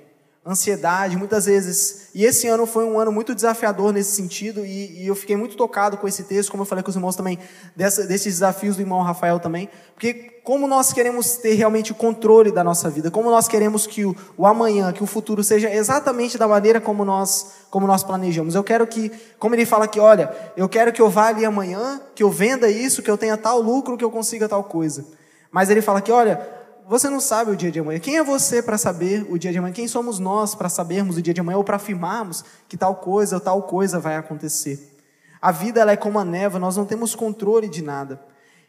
[0.51, 2.09] ansiedade, muitas vezes.
[2.15, 5.57] E esse ano foi um ano muito desafiador nesse sentido, e, e eu fiquei muito
[5.57, 7.39] tocado com esse texto, como eu falei com os irmãos também,
[7.77, 12.51] dessa, desses desafios do irmão Rafael também, porque como nós queremos ter realmente o controle
[12.51, 16.37] da nossa vida, como nós queremos que o, o amanhã, que o futuro seja exatamente
[16.37, 18.55] da maneira como nós, como nós planejamos.
[18.55, 22.01] Eu quero que, como ele fala aqui, olha, eu quero que eu vá ali amanhã,
[22.15, 25.05] que eu venda isso, que eu tenha tal lucro, que eu consiga tal coisa.
[25.53, 27.99] Mas ele fala que, olha, você não sabe o dia de amanhã.
[27.99, 29.73] Quem é você para saber o dia de amanhã?
[29.73, 33.37] Quem somos nós para sabermos o dia de amanhã ou para afirmarmos que tal coisa
[33.37, 34.97] ou tal coisa vai acontecer?
[35.41, 38.21] A vida ela é como a neva, nós não temos controle de nada.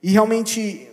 [0.02, 0.90] E realmente,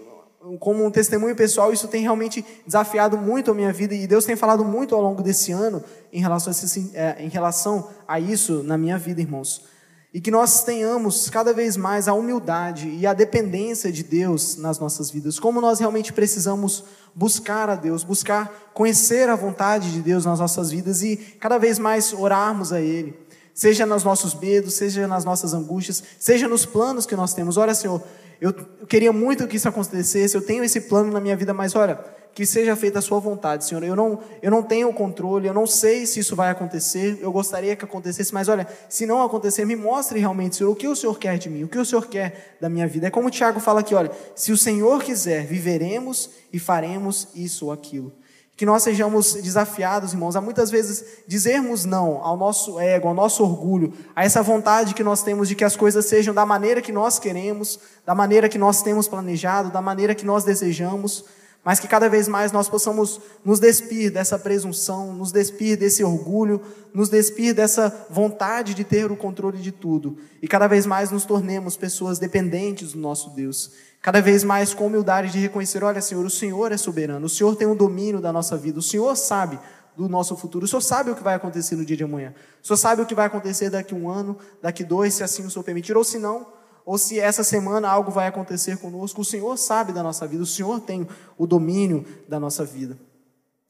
[0.59, 4.35] como um testemunho pessoal, isso tem realmente desafiado muito a minha vida e Deus tem
[4.35, 8.63] falado muito ao longo desse ano em relação a, esse, é, em relação a isso
[8.65, 9.65] na minha vida, irmãos.
[10.13, 14.79] E que nós tenhamos cada vez mais a humildade e a dependência de Deus nas
[14.79, 15.39] nossas vidas.
[15.39, 20.71] Como nós realmente precisamos buscar a Deus, buscar conhecer a vontade de Deus nas nossas
[20.71, 23.19] vidas e cada vez mais orarmos a Ele.
[23.53, 27.57] Seja nos nossos medos, seja nas nossas angústias, seja nos planos que nós temos.
[27.57, 28.03] Olha, Senhor,
[28.41, 28.55] eu
[28.87, 31.99] queria muito que isso acontecesse, eu tenho esse plano na minha vida, mas olha,
[32.35, 33.83] que seja feita a sua vontade, Senhor.
[33.83, 37.75] Eu não, eu não tenho controle, eu não sei se isso vai acontecer, eu gostaria
[37.75, 41.19] que acontecesse, mas olha, se não acontecer, me mostre realmente, Senhor, o que o Senhor
[41.19, 43.09] quer de mim, o que o Senhor quer da minha vida.
[43.09, 47.67] É como o Tiago fala aqui, olha, se o Senhor quiser, viveremos e faremos isso
[47.67, 48.13] ou aquilo.
[48.57, 53.43] Que nós sejamos desafiados, irmãos, a muitas vezes dizermos não ao nosso ego, ao nosso
[53.43, 56.91] orgulho, a essa vontade que nós temos de que as coisas sejam da maneira que
[56.91, 61.25] nós queremos, da maneira que nós temos planejado, da maneira que nós desejamos
[61.69, 66.63] mas que cada vez mais nós possamos nos despir dessa presunção, nos despir desse orgulho,
[66.95, 71.27] nos despir dessa vontade de ter o controle de tudo, e cada vez mais nos
[71.27, 73.73] tornemos pessoas dependentes do nosso Deus.
[74.01, 77.55] Cada vez mais com humildade de reconhecer: olha, Senhor, o Senhor é soberano, o Senhor
[77.55, 79.59] tem o domínio da nossa vida, o Senhor sabe
[79.95, 82.67] do nosso futuro, o Senhor sabe o que vai acontecer no dia de amanhã, o
[82.67, 85.65] Senhor sabe o que vai acontecer daqui um ano, daqui dois, se assim o Senhor
[85.65, 86.47] permitir, ou se não,
[86.89, 90.47] ou se essa semana algo vai acontecer conosco, o Senhor sabe da nossa vida, o
[90.47, 92.99] Senhor tem o domínio da nossa vida.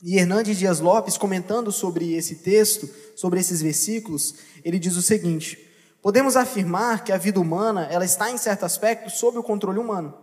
[0.00, 5.58] E Hernandes Dias Lopes, comentando sobre esse texto, sobre esses versículos, ele diz o seguinte:
[6.00, 10.14] Podemos afirmar que a vida humana, ela está em certo aspecto sob o controle humano.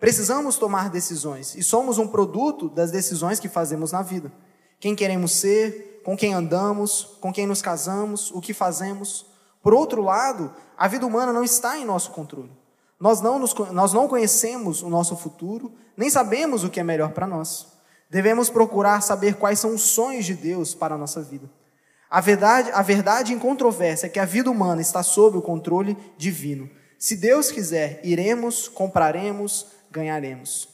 [0.00, 4.32] Precisamos tomar decisões e somos um produto das decisões que fazemos na vida.
[4.80, 9.26] Quem queremos ser, com quem andamos, com quem nos casamos, o que fazemos.
[9.62, 12.50] Por outro lado, a vida humana não está em nosso controle.
[13.00, 17.12] Nós não, nos, nós não conhecemos o nosso futuro, nem sabemos o que é melhor
[17.12, 17.66] para nós.
[18.10, 21.48] Devemos procurar saber quais são os sonhos de Deus para a nossa vida.
[22.10, 26.68] A verdade, a verdade incontrovérsia é que a vida humana está sob o controle divino.
[26.98, 30.68] Se Deus quiser, iremos, compraremos, ganharemos.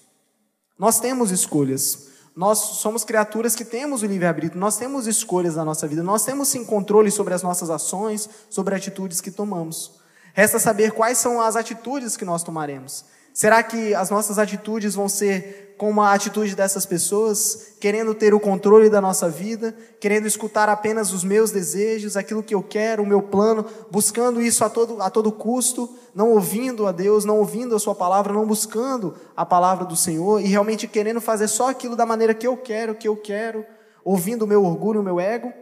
[0.78, 2.13] Nós temos escolhas.
[2.34, 6.48] Nós somos criaturas que temos o livre-arbítrio, nós temos escolhas na nossa vida, nós temos
[6.48, 9.92] sim controle sobre as nossas ações, sobre atitudes que tomamos.
[10.32, 13.04] Resta saber quais são as atitudes que nós tomaremos.
[13.34, 18.38] Será que as nossas atitudes vão ser como a atitude dessas pessoas, querendo ter o
[18.38, 23.06] controle da nossa vida, querendo escutar apenas os meus desejos, aquilo que eu quero, o
[23.06, 27.74] meu plano, buscando isso a todo, a todo custo, não ouvindo a Deus, não ouvindo
[27.74, 31.96] a Sua palavra, não buscando a palavra do Senhor e realmente querendo fazer só aquilo
[31.96, 33.66] da maneira que eu quero, que eu quero,
[34.04, 35.52] ouvindo o meu orgulho, o meu ego?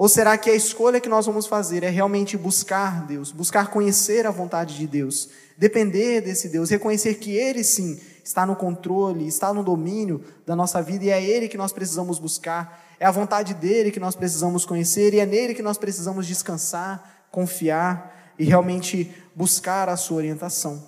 [0.00, 4.26] Ou será que a escolha que nós vamos fazer é realmente buscar Deus, buscar conhecer
[4.26, 9.52] a vontade de Deus, depender desse Deus, reconhecer que Ele sim está no controle, está
[9.52, 13.52] no domínio da nossa vida e é Ele que nós precisamos buscar, é a vontade
[13.52, 19.14] dele que nós precisamos conhecer e é nele que nós precisamos descansar, confiar e realmente
[19.36, 20.82] buscar a sua orientação.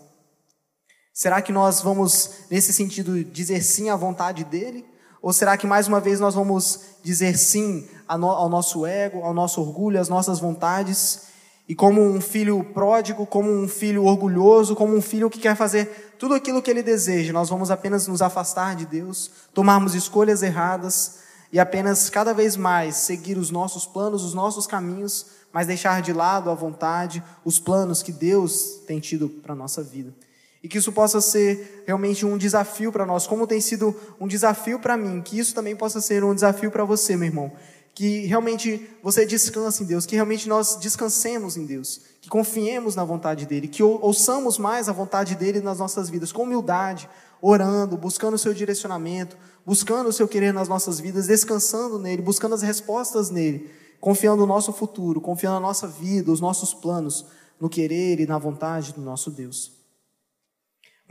[1.12, 4.87] Será que nós vamos, nesse sentido, dizer sim à vontade dele?
[5.23, 9.61] Ou será que mais uma vez nós vamos dizer sim ao nosso ego, ao nosso
[9.61, 11.31] orgulho, às nossas vontades?
[11.69, 16.17] E como um filho pródigo, como um filho orgulhoso, como um filho que quer fazer
[16.19, 21.21] tudo aquilo que ele deseja, nós vamos apenas nos afastar de Deus, tomarmos escolhas erradas
[21.53, 26.13] e apenas cada vez mais seguir os nossos planos, os nossos caminhos, mas deixar de
[26.13, 30.13] lado a vontade, os planos que Deus tem tido para a nossa vida.
[30.62, 34.79] E que isso possa ser realmente um desafio para nós, como tem sido um desafio
[34.79, 37.53] para mim, que isso também possa ser um desafio para você, meu irmão.
[37.94, 43.05] Que realmente você descanse em Deus, que realmente nós descansemos em Deus, que confiemos na
[43.05, 47.09] vontade dEle, que ouçamos mais a vontade dEle nas nossas vidas, com humildade,
[47.40, 52.55] orando, buscando o seu direcionamento, buscando o seu querer nas nossas vidas, descansando nele, buscando
[52.55, 53.68] as respostas nele,
[54.01, 57.27] confiando no nosso futuro, confiando na nossa vida, os nossos planos,
[57.61, 59.82] no querer e na vontade do nosso Deus.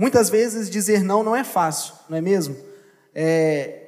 [0.02, 2.56] Muitas vezes dizer não não é fácil, não é mesmo?
[3.14, 3.84] É,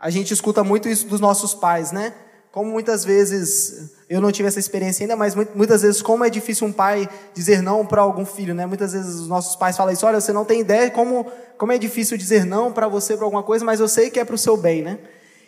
[0.00, 2.12] a gente escuta muito isso dos nossos pais, né?
[2.50, 6.66] Como muitas vezes, eu não tive essa experiência ainda, mas muitas vezes como é difícil
[6.66, 8.66] um pai dizer não para algum filho, né?
[8.66, 11.78] Muitas vezes os nossos pais falam isso, olha, você não tem ideia como, como é
[11.78, 14.38] difícil dizer não para você para alguma coisa, mas eu sei que é para o
[14.38, 14.98] seu bem, né?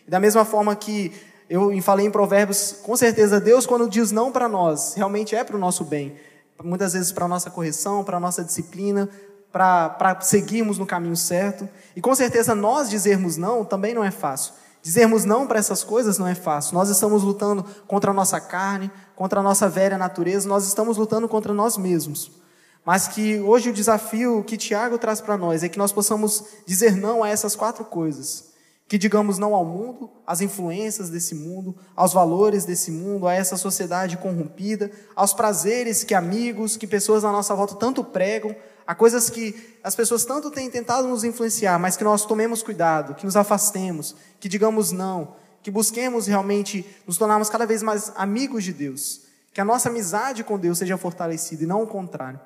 [0.07, 1.11] E da mesma forma que
[1.51, 5.57] eu falei em Provérbios, com certeza Deus quando diz não para nós, realmente é para
[5.57, 6.15] o nosso bem.
[6.63, 9.11] Muitas vezes para a nossa correção, para a nossa disciplina,
[9.55, 11.69] para seguirmos no caminho certo.
[11.95, 14.53] E com certeza nós dizermos não também não é fácil.
[14.83, 16.75] Dizermos não para essas coisas não é fácil.
[16.75, 21.29] Nós estamos lutando contra a nossa carne, contra a nossa velha natureza, nós estamos lutando
[21.29, 22.33] contra nós mesmos.
[22.85, 26.97] Mas que hoje o desafio que Tiago traz para nós é que nós possamos dizer
[26.97, 28.53] não a essas quatro coisas.
[28.89, 33.57] Que digamos não ao mundo, às influências desse mundo, aos valores desse mundo, a essa
[33.57, 38.55] sociedade corrompida, aos prazeres que amigos, que pessoas à nossa volta tanto pregam,
[38.87, 43.15] a coisas que as pessoas tanto têm tentado nos influenciar, mas que nós tomemos cuidado,
[43.15, 48.65] que nos afastemos, que digamos não, que busquemos realmente nos tornarmos cada vez mais amigos
[48.65, 49.23] de Deus,
[49.53, 52.41] que a nossa amizade com Deus seja fortalecida e não o contrário,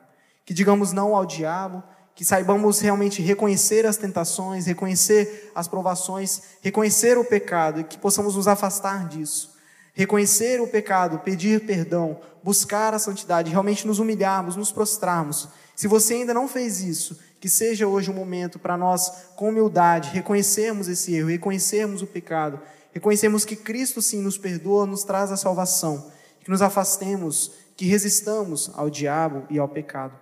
[0.45, 1.83] que digamos não ao diabo,
[2.15, 8.35] que saibamos realmente reconhecer as tentações, reconhecer as provações, reconhecer o pecado e que possamos
[8.35, 9.57] nos afastar disso.
[9.95, 15.49] Reconhecer o pecado, pedir perdão, buscar a santidade, realmente nos humilharmos, nos prostrarmos.
[15.79, 20.11] Se você ainda não fez isso, que seja hoje um momento para nós, com humildade,
[20.11, 22.59] reconhecermos esse erro, reconhecermos o pecado,
[22.93, 26.11] reconhecermos que Cristo sim nos perdoa, nos traz a salvação,
[26.41, 30.19] que nos afastemos, que resistamos ao diabo e ao pecado.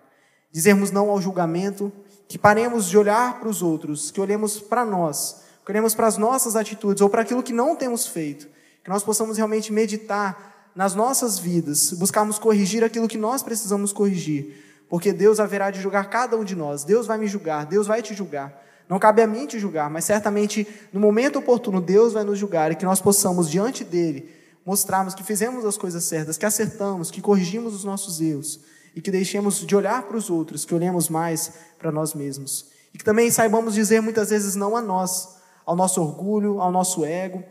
[0.52, 1.90] Dizermos não ao julgamento,
[2.28, 6.18] que paremos de olhar para os outros, que olhemos para nós, que olhemos para as
[6.18, 8.46] nossas atitudes ou para aquilo que não temos feito,
[8.84, 14.65] que nós possamos realmente meditar nas nossas vidas, buscarmos corrigir aquilo que nós precisamos corrigir,
[14.88, 18.02] porque Deus haverá de julgar cada um de nós, Deus vai me julgar, Deus vai
[18.02, 18.62] te julgar.
[18.88, 22.70] Não cabe a mim te julgar, mas certamente no momento oportuno Deus vai nos julgar
[22.70, 24.30] e que nós possamos diante dele
[24.64, 28.60] mostrarmos que fizemos as coisas certas, que acertamos, que corrigimos os nossos erros
[28.94, 32.66] e que deixemos de olhar para os outros, que olhemos mais para nós mesmos.
[32.94, 37.04] E que também saibamos dizer muitas vezes não a nós, ao nosso orgulho, ao nosso
[37.04, 37.44] ego,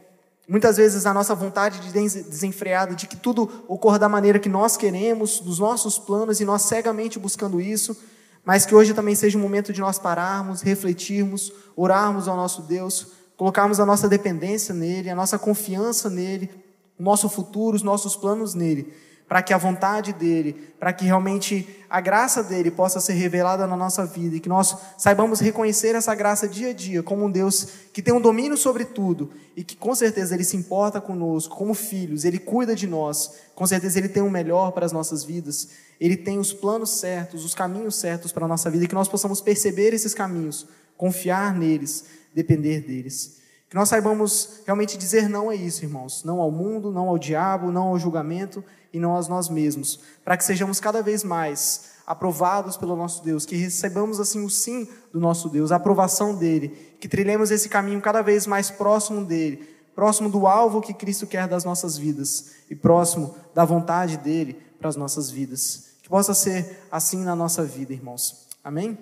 [0.47, 4.77] muitas vezes a nossa vontade de desenfreada de que tudo ocorra da maneira que nós
[4.77, 7.95] queremos, dos nossos planos e nós cegamente buscando isso,
[8.43, 13.07] mas que hoje também seja um momento de nós pararmos, refletirmos, orarmos ao nosso Deus,
[13.35, 16.49] colocarmos a nossa dependência nele, a nossa confiança nele,
[16.97, 18.93] o nosso futuro, os nossos planos nele
[19.27, 23.75] para que a vontade dele, para que realmente a graça dele possa ser revelada na
[23.75, 27.67] nossa vida e que nós saibamos reconhecer essa graça dia a dia como um Deus
[27.91, 31.73] que tem um domínio sobre tudo e que com certeza ele se importa conosco como
[31.73, 35.69] filhos, ele cuida de nós, com certeza ele tem o melhor para as nossas vidas,
[35.99, 39.07] ele tem os planos certos, os caminhos certos para a nossa vida e que nós
[39.07, 43.44] possamos perceber esses caminhos, confiar neles, depender deles.
[43.69, 46.23] Que nós saibamos realmente dizer não a isso, irmãos.
[46.23, 48.63] Não ao mundo, não ao diabo, não ao julgamento
[48.93, 49.99] e não a nós mesmos.
[50.23, 54.87] Para que sejamos cada vez mais aprovados pelo nosso Deus, que recebamos assim o sim
[55.11, 59.67] do nosso Deus, a aprovação dele, que trilhemos esse caminho cada vez mais próximo dele,
[59.95, 64.89] próximo do alvo que Cristo quer das nossas vidas e próximo da vontade dele para
[64.89, 65.95] as nossas vidas.
[66.03, 68.47] Que possa ser assim na nossa vida, irmãos.
[68.63, 68.97] Amém?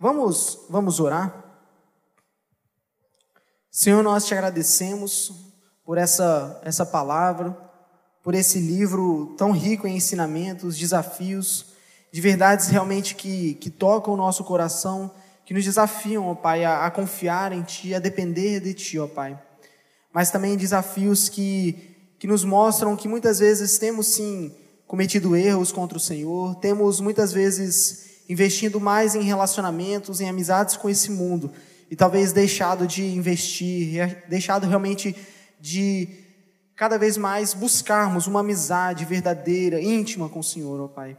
[0.00, 1.41] Vamos, vamos orar.
[3.74, 5.32] Senhor, nós te agradecemos
[5.82, 7.56] por essa, essa palavra,
[8.22, 11.72] por esse livro tão rico em ensinamentos, desafios,
[12.12, 15.10] de verdades realmente que, que tocam o nosso coração,
[15.46, 19.06] que nos desafiam, ó Pai, a, a confiar em Ti, a depender de Ti, ó
[19.06, 19.40] Pai.
[20.12, 24.54] Mas também desafios que, que nos mostram que muitas vezes temos sim
[24.86, 30.90] cometido erros contra o Senhor, temos muitas vezes investindo mais em relacionamentos, em amizades com
[30.90, 31.50] esse mundo
[31.92, 35.14] e talvez deixado de investir, deixado realmente
[35.60, 36.08] de
[36.74, 41.14] cada vez mais buscarmos uma amizade verdadeira, íntima com o Senhor, ó Pai.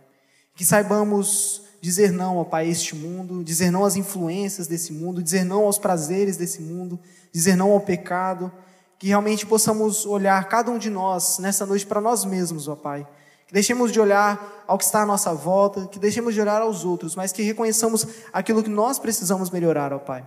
[0.55, 5.21] Que saibamos dizer não, ó Pai, a este mundo, dizer não às influências desse mundo,
[5.21, 6.99] dizer não aos prazeres desse mundo,
[7.31, 8.51] dizer não ao pecado,
[8.97, 13.07] que realmente possamos olhar cada um de nós nessa noite para nós mesmos, ó Pai.
[13.45, 16.83] Que deixemos de olhar ao que está à nossa volta, que deixemos de olhar aos
[16.83, 20.25] outros, mas que reconheçamos aquilo que nós precisamos melhorar, ó Pai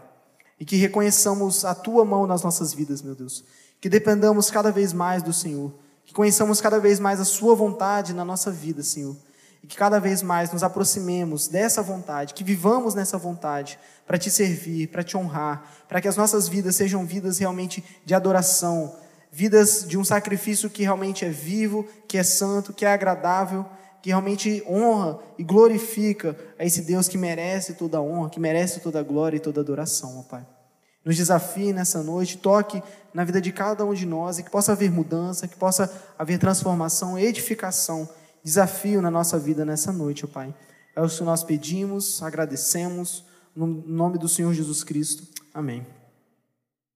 [0.58, 3.44] e que reconheçamos a tua mão nas nossas vidas, meu Deus.
[3.80, 5.72] Que dependamos cada vez mais do Senhor,
[6.04, 9.16] que conheçamos cada vez mais a sua vontade na nossa vida, Senhor.
[9.62, 14.30] E que cada vez mais nos aproximemos dessa vontade, que vivamos nessa vontade para te
[14.30, 18.94] servir, para te honrar, para que as nossas vidas sejam vidas realmente de adoração,
[19.32, 23.66] vidas de um sacrifício que realmente é vivo, que é santo, que é agradável
[24.02, 28.80] que realmente honra e glorifica a esse Deus que merece toda a honra, que merece
[28.80, 30.46] toda a glória e toda a adoração, ó Pai.
[31.04, 32.82] Nos desafie nessa noite, toque
[33.14, 36.38] na vida de cada um de nós e que possa haver mudança, que possa haver
[36.38, 38.08] transformação, edificação,
[38.42, 40.54] desafio na nossa vida nessa noite, ó Pai.
[40.94, 43.24] É o que nós pedimos, agradecemos,
[43.54, 45.24] no nome do Senhor Jesus Cristo.
[45.54, 45.95] Amém.